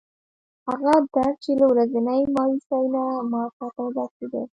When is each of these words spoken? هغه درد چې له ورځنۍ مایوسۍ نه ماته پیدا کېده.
هغه 0.67 0.93
درد 1.13 1.35
چې 1.43 1.51
له 1.59 1.65
ورځنۍ 1.71 2.21
مایوسۍ 2.35 2.83
نه 2.93 3.03
ماته 3.31 3.65
پیدا 3.77 4.05
کېده. 4.15 4.41